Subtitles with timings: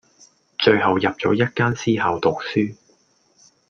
[0.57, 2.75] 最後入咗一間私校讀書⠀